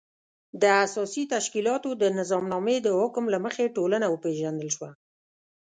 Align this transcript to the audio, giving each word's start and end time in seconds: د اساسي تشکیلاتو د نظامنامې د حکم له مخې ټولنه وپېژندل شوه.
د 0.61 0.63
اساسي 0.85 1.23
تشکیلاتو 1.33 1.89
د 2.01 2.03
نظامنامې 2.19 2.77
د 2.81 2.87
حکم 2.99 3.25
له 3.33 3.39
مخې 3.45 3.73
ټولنه 3.75 4.05
وپېژندل 4.09 4.69
شوه. 4.75 4.89